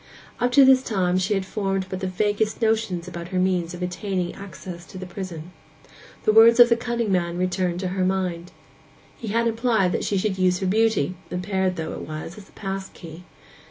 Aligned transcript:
Up 0.39 0.51
to 0.53 0.65
this 0.65 0.81
time 0.81 1.19
she 1.19 1.35
had 1.35 1.45
formed 1.45 1.85
but 1.87 1.99
the 1.99 2.07
vaguest 2.07 2.59
notions 2.59 3.07
about 3.07 3.27
her 3.27 3.37
means 3.37 3.75
of 3.75 3.83
obtaining 3.83 4.33
access 4.33 4.83
to 4.87 4.97
the 4.97 5.05
prison. 5.05 5.51
The 6.23 6.31
words 6.31 6.59
of 6.59 6.69
the 6.69 6.75
cunning 6.75 7.11
man 7.11 7.37
returned 7.37 7.81
to 7.81 7.89
her 7.89 8.03
mind. 8.03 8.51
He 9.15 9.27
had 9.27 9.45
implied 9.45 9.91
that 9.91 10.03
she 10.03 10.17
should 10.17 10.39
use 10.39 10.57
her 10.57 10.65
beauty, 10.65 11.13
impaired 11.29 11.75
though 11.75 11.91
it 11.93 12.01
was, 12.07 12.35
as 12.39 12.49
a 12.49 12.53
pass 12.53 12.89
key. 12.89 13.25